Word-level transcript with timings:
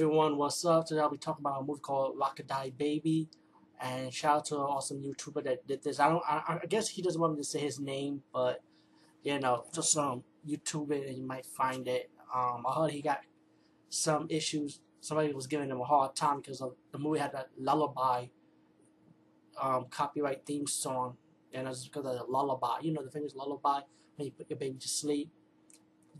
everyone, 0.00 0.38
what's 0.38 0.64
up? 0.64 0.86
Today 0.86 1.00
I'll 1.00 1.10
be 1.10 1.18
talking 1.18 1.42
about 1.42 1.60
a 1.60 1.62
movie 1.62 1.82
called 1.82 2.16
Rock-A-Die 2.18 2.72
Baby. 2.78 3.28
And 3.82 4.10
shout 4.10 4.36
out 4.36 4.44
to 4.46 4.54
an 4.54 4.62
awesome 4.62 5.02
YouTuber 5.02 5.44
that 5.44 5.66
did 5.66 5.82
this. 5.82 6.00
I 6.00 6.08
don't 6.08 6.22
I, 6.26 6.58
I 6.62 6.66
guess 6.66 6.88
he 6.88 7.02
doesn't 7.02 7.20
want 7.20 7.34
me 7.34 7.40
to 7.40 7.44
say 7.44 7.58
his 7.58 7.78
name, 7.78 8.22
but 8.32 8.62
you 9.22 9.38
know, 9.38 9.66
just 9.74 9.94
um 9.98 10.24
YouTube 10.48 10.90
it 10.92 11.06
and 11.06 11.18
you 11.18 11.26
might 11.26 11.44
find 11.44 11.86
it. 11.86 12.10
Um 12.34 12.64
I 12.66 12.80
heard 12.80 12.92
he 12.92 13.02
got 13.02 13.20
some 13.90 14.26
issues. 14.30 14.80
Somebody 15.02 15.34
was 15.34 15.46
giving 15.46 15.68
him 15.68 15.82
a 15.82 15.84
hard 15.84 16.16
time 16.16 16.40
because 16.40 16.62
of 16.62 16.76
the 16.92 16.98
movie 16.98 17.18
had 17.18 17.32
that 17.32 17.50
lullaby 17.58 18.28
um 19.60 19.84
copyright 19.90 20.46
theme 20.46 20.66
song 20.66 21.18
and 21.52 21.68
it's 21.68 21.84
because 21.84 22.06
of 22.06 22.16
the 22.16 22.24
lullaby. 22.24 22.78
You 22.80 22.94
know 22.94 23.02
the 23.02 23.10
famous 23.10 23.34
lullaby 23.34 23.80
when 24.16 24.24
you 24.24 24.32
put 24.32 24.48
your 24.48 24.58
baby 24.58 24.78
to 24.78 24.88
sleep. 24.88 25.28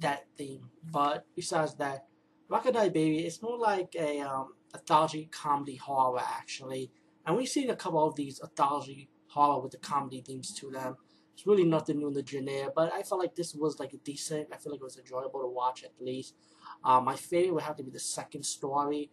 That 0.00 0.26
theme. 0.36 0.68
But 0.92 1.24
besides 1.34 1.76
that 1.76 2.09
Rock-A-Die 2.51 2.89
Baby, 2.89 3.21
it's 3.21 3.41
more 3.43 3.57
like 3.57 3.95
a 3.96 4.19
um, 4.23 4.55
anthology 4.75 5.29
comedy 5.30 5.77
horror 5.77 6.21
actually, 6.21 6.91
and 7.25 7.36
we've 7.36 7.49
seen 7.49 7.71
a 7.71 7.77
couple 7.77 8.04
of 8.04 8.17
these 8.17 8.41
anthology 8.43 9.08
horror 9.29 9.63
with 9.63 9.71
the 9.71 9.79
comedy 9.79 10.21
themes 10.21 10.53
to 10.55 10.68
them. 10.68 10.96
It's 11.32 11.46
really 11.46 11.63
nothing 11.63 11.99
new 11.99 12.08
in 12.08 12.13
the 12.13 12.27
genre, 12.27 12.72
but 12.75 12.93
I 12.93 13.03
felt 13.03 13.21
like 13.21 13.36
this 13.36 13.55
was 13.55 13.79
like 13.79 13.94
decent. 14.03 14.49
I 14.53 14.57
feel 14.57 14.72
like 14.72 14.81
it 14.81 14.85
was 14.85 14.99
enjoyable 14.99 15.43
to 15.43 15.46
watch 15.46 15.85
at 15.85 15.93
least. 16.00 16.35
Um, 16.82 17.05
my 17.05 17.14
favorite 17.14 17.55
would 17.55 17.63
have 17.63 17.77
to 17.77 17.85
be 17.85 17.93
the 17.93 18.00
second 18.00 18.44
story. 18.44 19.11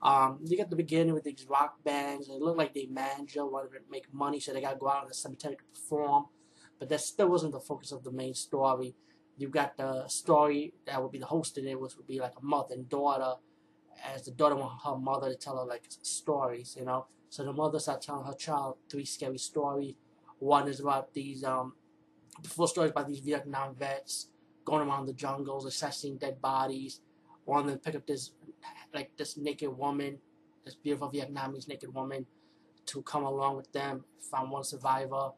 Um, 0.00 0.38
you 0.42 0.56
get 0.56 0.70
the 0.70 0.76
beginning 0.76 1.12
with 1.12 1.24
these 1.24 1.46
rock 1.46 1.84
bands. 1.84 2.30
It 2.30 2.40
looked 2.40 2.56
like 2.56 2.72
they 2.72 2.86
manager 2.86 3.44
wanted 3.44 3.72
to 3.72 3.80
make 3.90 4.06
money, 4.14 4.40
so 4.40 4.54
they 4.54 4.62
got 4.62 4.72
to 4.72 4.78
go 4.78 4.88
out 4.88 5.02
in 5.02 5.08
the 5.08 5.14
cemetery 5.14 5.56
to 5.56 5.78
perform. 5.78 6.24
But 6.78 6.88
that 6.88 7.02
still 7.02 7.28
wasn't 7.28 7.52
the 7.52 7.60
focus 7.60 7.92
of 7.92 8.02
the 8.02 8.12
main 8.12 8.32
story 8.32 8.94
you 9.38 9.48
got 9.48 9.76
the 9.76 10.06
story 10.08 10.74
that 10.86 11.00
would 11.00 11.12
be 11.12 11.18
the 11.18 11.26
host 11.26 11.56
it, 11.58 11.80
which 11.80 11.96
would 11.96 12.08
be 12.08 12.18
like 12.18 12.34
a 12.40 12.44
mother 12.44 12.74
and 12.74 12.88
daughter, 12.88 13.34
as 14.04 14.24
the 14.24 14.32
daughter 14.32 14.56
want 14.56 14.80
her 14.84 14.96
mother 14.96 15.30
to 15.30 15.36
tell 15.36 15.58
her 15.58 15.64
like 15.64 15.84
stories, 16.02 16.76
you 16.78 16.84
know. 16.84 17.06
So 17.30 17.44
the 17.44 17.52
mother 17.52 17.78
starts 17.78 18.06
telling 18.06 18.26
her 18.26 18.34
child 18.34 18.78
three 18.90 19.04
scary 19.04 19.38
stories. 19.38 19.94
One 20.40 20.68
is 20.68 20.80
about 20.80 21.14
these 21.14 21.44
um, 21.44 21.74
the 22.42 22.48
full 22.48 22.66
stories 22.66 22.90
about 22.90 23.06
these 23.06 23.20
Vietnam 23.20 23.74
vets 23.76 24.28
going 24.64 24.88
around 24.88 25.06
the 25.06 25.12
jungles, 25.12 25.64
assessing 25.66 26.18
dead 26.18 26.42
bodies. 26.42 27.00
One 27.44 27.60
of 27.60 27.66
them 27.66 27.78
pick 27.78 27.94
up 27.94 28.06
this 28.06 28.32
like 28.92 29.16
this 29.16 29.36
naked 29.36 29.76
woman, 29.76 30.18
this 30.64 30.74
beautiful 30.74 31.10
Vietnamese 31.10 31.68
naked 31.68 31.94
woman, 31.94 32.26
to 32.86 33.02
come 33.02 33.24
along 33.24 33.56
with 33.56 33.70
them, 33.72 34.04
find 34.30 34.50
one 34.50 34.64
survivor. 34.64 35.30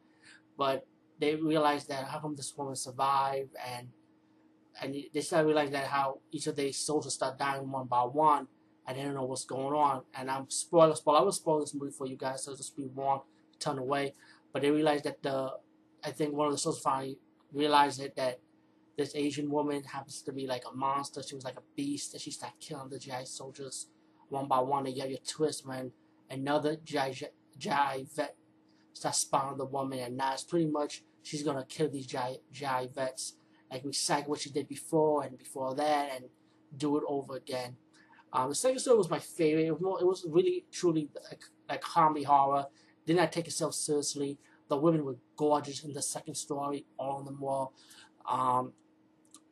But 0.57 0.87
they 1.19 1.37
realized 1.37 1.89
that 1.89 2.05
how 2.05 2.19
come 2.19 2.35
this 2.35 2.57
woman 2.57 2.77
survived 2.77 3.51
and 3.67 3.89
and 4.81 4.95
they 5.13 5.21
start 5.21 5.47
realizing 5.47 5.73
that 5.73 5.87
how 5.87 6.19
each 6.33 6.47
of 6.47 6.57
their 6.57 6.73
soldiers 6.73 7.15
start 7.15 7.39
dying 7.39 7.71
one 7.71 7.87
by 7.87 8.03
one 8.03 8.49
and 8.87 8.99
they 8.99 9.03
don't 9.03 9.15
know 9.15 9.25
what's 9.25 9.45
going 9.45 9.75
on. 9.75 10.03
And 10.15 10.31
I'm 10.31 10.49
spoiler 10.49 10.95
spoiler 10.95 11.19
I 11.19 11.23
will 11.23 11.33
spoil 11.33 11.61
this 11.61 11.75
movie 11.75 11.93
for 11.93 12.07
you 12.07 12.17
guys 12.17 12.45
so 12.45 12.57
just 12.57 12.77
be 12.77 12.87
warned 12.87 13.23
turn 13.59 13.79
away. 13.79 14.15
But 14.53 14.63
they 14.63 14.71
realize 14.71 15.03
that 15.03 15.23
the 15.23 15.53
I 16.03 16.11
think 16.11 16.35
one 16.35 16.47
of 16.47 16.53
the 16.53 16.59
soldiers 16.59 16.83
finally 16.83 17.19
realized 17.53 18.01
it 18.01 18.17
that 18.17 18.41
this 18.97 19.15
Asian 19.15 19.51
woman 19.51 19.83
happens 19.85 20.23
to 20.23 20.33
be 20.33 20.47
like 20.47 20.65
a 20.71 20.77
monster. 20.77 21.23
She 21.23 21.35
was 21.35 21.45
like 21.45 21.57
a 21.57 21.63
beast 21.77 22.15
and 22.15 22.21
she 22.21 22.31
started 22.31 22.59
killing 22.61 22.89
the 22.89 22.99
GI 22.99 23.25
soldiers 23.25 23.87
one 24.29 24.49
by 24.49 24.61
one 24.61 24.87
and 24.87 24.95
you 24.95 25.03
have 25.03 25.11
your 25.11 25.21
twist 25.27 25.67
when 25.67 25.93
another 26.31 26.77
GI, 26.77 27.29
GI 27.59 28.07
vet 28.15 28.37
starts 28.93 29.19
spawning 29.19 29.59
the 29.59 29.65
woman 29.65 29.99
and 29.99 30.17
now 30.17 30.33
it's 30.33 30.45
pretty 30.45 30.67
much 30.67 31.03
she's 31.23 31.43
gonna 31.43 31.65
kill 31.69 31.89
these 31.89 32.07
GI, 32.07 32.41
GI 32.53 32.91
vets, 32.95 33.35
like 33.71 33.85
recycle 33.85 34.29
what 34.29 34.41
she 34.41 34.51
did 34.51 34.69
before 34.69 35.25
and 35.25 35.39
before 35.39 35.75
that, 35.75 36.11
and 36.15 36.25
do 36.77 36.97
it 36.97 37.05
over 37.07 37.37
again. 37.37 37.77
Um, 38.33 38.51
the 38.51 38.55
second 38.55 38.79
story 38.79 38.99
was 38.99 39.11
my 39.11 39.19
favorite. 39.19 39.67
It 39.67 39.73
was, 39.73 39.81
more, 39.81 40.01
it 40.01 40.07
was 40.07 40.25
really 40.29 40.65
truly 40.71 41.09
like, 41.29 41.43
like 41.69 41.83
horror. 41.85 42.67
Did 43.07 43.17
not 43.17 43.33
take 43.33 43.47
itself 43.47 43.75
seriously. 43.75 44.39
The 44.69 44.77
women 44.77 45.05
were 45.05 45.17
gorgeous 45.37 45.83
in 45.83 45.93
the 45.93 46.03
second 46.03 46.37
story. 46.37 46.87
All 46.97 47.21
of 47.21 47.27
them 47.27 47.41
were. 47.41 47.67
Um, 48.29 48.73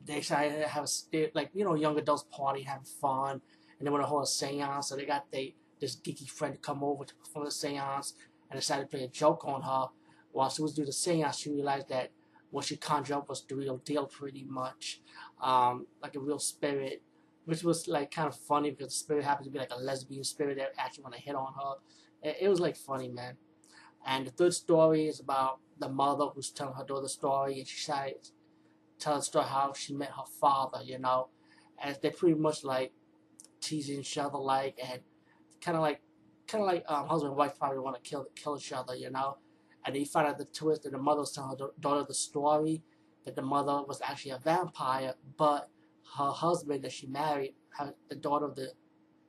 they 0.04 0.20
decided 0.20 0.60
to 0.60 0.69
have 0.69 0.84
a 1.12 1.31
like 1.34 1.50
you 1.54 1.64
know 1.64 1.75
young 1.75 1.98
adults 1.98 2.25
party, 2.31 2.62
having 2.62 2.84
fun, 2.84 3.41
and 3.78 3.87
they 3.87 3.91
want 3.91 4.03
to 4.03 4.06
hold 4.06 4.22
a 4.22 4.26
séance. 4.26 4.84
So 4.84 4.97
they 4.97 5.06
got 5.06 5.26
they 5.32 5.56
this 5.81 5.97
geeky 5.97 6.28
friend 6.28 6.54
to 6.54 6.60
come 6.60 6.84
over 6.84 7.04
to 7.04 7.14
perform 7.16 7.47
the 7.47 7.50
séance, 7.50 8.12
and 8.50 8.60
decided 8.60 8.82
to 8.82 8.97
play 8.97 9.04
a 9.04 9.09
joke 9.09 9.44
on 9.44 9.62
her 9.62 9.88
while 10.32 10.50
she 10.50 10.62
was 10.62 10.75
doing 10.75 10.87
the 10.87 10.93
seance, 10.93 11.38
she 11.38 11.50
realized 11.50 11.88
that 11.88 12.12
what 12.50 12.64
she 12.64 12.76
conjured 12.76 13.16
up 13.16 13.28
was 13.28 13.44
the 13.44 13.54
real 13.54 13.78
deal 13.78 14.06
pretty 14.06 14.44
much. 14.44 15.00
Um, 15.41 15.86
like 16.03 16.14
a 16.14 16.20
real 16.20 16.38
spirit, 16.38 17.03
which 17.44 17.62
was 17.62 17.86
like 17.88 18.10
kind 18.10 18.28
of 18.28 18.36
funny 18.36 18.70
because 18.70 18.88
the 18.88 18.98
spirit 18.98 19.25
happened 19.25 19.47
to 19.47 19.50
be 19.50 19.59
like 19.59 19.72
a 19.72 19.78
lesbian 19.78 20.25
spirit 20.25 20.56
that 20.58 20.72
actually 20.78 21.04
want 21.04 21.14
to 21.14 21.20
hit 21.20 21.34
on 21.34 21.53
her. 21.54 22.28
It, 22.28 22.37
it, 22.42 22.48
was 22.48 22.60
like 22.60 22.76
funny, 22.76 23.08
man. 23.08 23.37
And 24.06 24.26
the 24.26 24.31
third 24.31 24.54
story 24.54 25.06
is 25.06 25.20
about 25.20 25.58
the 25.78 25.88
mother 25.88 26.26
who's 26.26 26.50
telling 26.50 26.75
her 26.75 26.84
daughter 26.84 27.08
story, 27.08 27.58
and 27.58 27.69
she 27.69 27.92
telling 28.98 29.20
the 29.20 29.22
story 29.22 29.44
how 29.47 29.72
she 29.75 29.94
met 29.94 30.10
her 30.10 30.26
father, 30.41 30.81
you 30.82 30.98
know. 30.98 31.28
And 31.82 31.97
they 32.03 32.10
pretty 32.10 32.34
much 32.34 32.64
like 32.64 32.92
teasing 33.60 34.00
each 34.00 34.19
other, 34.19 34.38
like, 34.38 34.78
and 34.82 35.00
kind 35.60 35.76
of 35.76 35.82
like, 35.82 36.00
kind 36.48 36.62
of 36.62 36.66
like 36.66 36.84
um, 36.88 37.06
husband 37.06 37.31
and 37.31 37.38
wife 37.38 37.58
probably 37.58 37.78
want 37.78 38.03
to 38.03 38.08
kill 38.08 38.26
kill 38.34 38.56
each 38.56 38.72
other, 38.72 38.97
you 38.97 39.10
know 39.10 39.37
and 39.84 39.97
he 39.97 40.05
found 40.05 40.27
out 40.27 40.39
the 40.39 40.44
twist 40.44 40.83
that 40.83 40.93
the 40.93 40.99
mother 40.99 41.21
was 41.21 41.33
telling 41.33 41.56
her 41.59 41.71
daughter 41.81 42.05
the 42.06 42.15
story 42.15 42.83
that 43.25 43.37
the 43.37 43.43
mother 43.43 43.83
was 43.87 44.00
actually 44.03 44.33
a 44.33 44.39
vampire, 44.39 45.15
but 45.37 45.69
her 46.16 46.31
husband 46.31 46.83
that 46.83 46.93
she 46.93 47.06
married, 47.06 47.55
her, 47.71 47.94
the 48.09 48.17
daughter 48.17 48.47
of 48.47 48.56
the, 48.56 48.72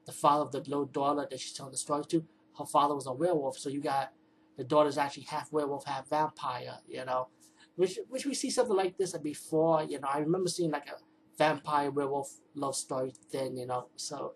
the 0.06 0.12
father 0.12 0.44
of 0.44 0.52
the 0.52 0.60
little 0.60 0.86
daughter 0.86 1.28
that 1.30 1.40
she's 1.40 1.54
telling 1.54 1.72
the 1.72 1.78
story 1.78 2.04
to, 2.06 2.26
her 2.58 2.66
father 2.66 2.96
was 2.96 3.08
a 3.08 3.14
werewolf. 3.14 3.58
So 3.58 3.70
you 3.70 3.82
got 3.82 4.12
the 4.58 4.64
daughter's 4.64 4.98
actually 4.98 5.24
half 5.24 5.52
werewolf, 5.52 5.86
half 5.86 6.10
vampire. 6.10 6.78
You 6.88 7.06
know, 7.06 7.28
which 7.76 8.00
which 8.10 8.26
we 8.26 8.34
see 8.34 8.50
something 8.50 8.76
like 8.76 8.98
this 8.98 9.18
before. 9.18 9.84
You 9.84 10.00
know, 10.00 10.08
I 10.12 10.20
remember 10.20 10.50
seeing 10.50 10.72
like 10.72 10.88
a 10.88 10.98
vampire 11.38 11.92
werewolf 11.92 12.32
love 12.56 12.76
story 12.76 13.14
thing. 13.32 13.58
You 13.58 13.68
know, 13.68 13.88
so 13.96 14.34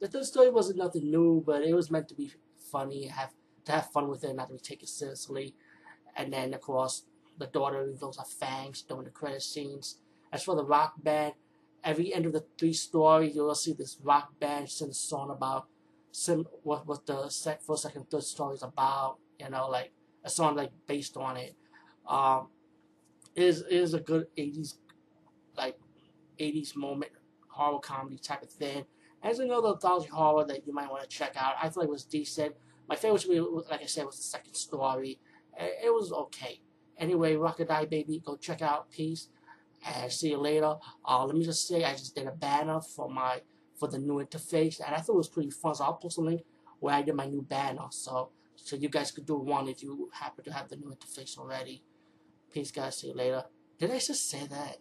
the 0.00 0.08
third 0.08 0.24
story 0.24 0.50
wasn't 0.50 0.78
nothing 0.78 1.10
new, 1.10 1.42
but 1.44 1.62
it 1.62 1.74
was 1.74 1.90
meant 1.90 2.08
to 2.08 2.14
be 2.14 2.30
funny, 2.70 3.06
have 3.06 3.32
to 3.66 3.72
have 3.72 3.90
fun 3.90 4.08
with 4.08 4.24
it, 4.24 4.34
not 4.34 4.48
to 4.48 4.54
be 4.54 4.60
taken 4.60 4.86
seriously. 4.86 5.54
And 6.16 6.32
then, 6.32 6.54
of 6.54 6.60
course, 6.60 7.04
the 7.38 7.46
daughter 7.46 7.84
reveals 7.84 8.16
her 8.18 8.24
fangs 8.24 8.82
during 8.82 9.04
the 9.04 9.10
credit 9.10 9.42
scenes. 9.42 9.98
As 10.32 10.42
for 10.42 10.56
the 10.56 10.64
rock 10.64 10.94
band, 11.02 11.34
every 11.84 12.12
end 12.14 12.26
of 12.26 12.32
the 12.32 12.44
three 12.58 12.72
stories, 12.72 13.34
you'll 13.34 13.54
see 13.54 13.72
this 13.72 13.98
rock 14.02 14.38
band 14.40 14.70
sing 14.70 14.90
a 14.90 14.94
song 14.94 15.30
about 15.30 15.66
sim- 16.10 16.46
what, 16.62 16.86
what 16.86 17.06
the 17.06 17.28
sec- 17.28 17.62
first, 17.62 17.82
second, 17.82 18.10
third 18.10 18.24
story 18.24 18.54
is 18.54 18.62
about. 18.62 19.18
You 19.38 19.50
know, 19.50 19.68
like 19.68 19.92
a 20.24 20.30
song 20.30 20.56
like 20.56 20.72
based 20.86 21.16
on 21.16 21.36
it. 21.36 21.54
Um, 22.08 22.48
is 23.34 23.62
is 23.62 23.92
a 23.92 24.00
good 24.00 24.26
80s, 24.38 24.74
like 25.56 25.78
80s 26.38 26.74
moment 26.74 27.12
horror 27.48 27.78
comedy 27.78 28.18
type 28.18 28.42
of 28.42 28.50
thing. 28.50 28.84
As 29.22 29.38
another 29.38 29.68
anthology 29.68 30.08
horror 30.08 30.44
that 30.44 30.66
you 30.66 30.72
might 30.72 30.90
want 30.90 31.02
to 31.02 31.08
check 31.08 31.32
out. 31.36 31.54
I 31.60 31.68
thought 31.68 31.84
it 31.84 31.90
was 31.90 32.04
decent. 32.04 32.54
My 32.88 32.96
favorite, 32.96 33.26
like 33.70 33.82
I 33.82 33.86
said, 33.86 34.06
was 34.06 34.16
the 34.16 34.22
second 34.22 34.54
story. 34.54 35.18
It 35.58 35.92
was 35.92 36.12
okay. 36.12 36.60
Anyway, 36.98 37.36
Rock-A-Die 37.36 37.84
Baby, 37.86 38.22
go 38.24 38.36
check 38.36 38.62
out. 38.62 38.90
Peace. 38.90 39.28
And 39.86 40.10
see 40.10 40.30
you 40.30 40.38
later. 40.38 40.74
Uh, 41.06 41.24
let 41.26 41.36
me 41.36 41.44
just 41.44 41.66
say, 41.68 41.84
I 41.84 41.92
just 41.92 42.14
did 42.14 42.26
a 42.26 42.32
banner 42.32 42.80
for 42.80 43.10
my 43.10 43.42
for 43.78 43.88
the 43.88 43.98
new 43.98 44.24
interface, 44.24 44.80
and 44.84 44.94
I 44.94 45.00
thought 45.00 45.12
it 45.12 45.18
was 45.18 45.28
pretty 45.28 45.50
fun. 45.50 45.74
So 45.74 45.84
I'll 45.84 45.94
post 45.94 46.16
a 46.16 46.22
link 46.22 46.42
where 46.80 46.94
I 46.94 47.02
did 47.02 47.14
my 47.14 47.26
new 47.26 47.42
banner, 47.42 47.86
so 47.90 48.30
so 48.54 48.74
you 48.74 48.88
guys 48.88 49.10
could 49.10 49.26
do 49.26 49.36
one 49.36 49.68
if 49.68 49.82
you 49.82 50.08
happen 50.14 50.44
to 50.44 50.52
have 50.52 50.68
the 50.68 50.76
new 50.76 50.94
interface 50.94 51.36
already. 51.36 51.82
Peace, 52.52 52.70
guys. 52.70 52.96
See 52.98 53.08
you 53.08 53.14
later. 53.14 53.44
Did 53.78 53.90
I 53.90 53.98
just 53.98 54.30
say 54.30 54.46
that? 54.46 54.78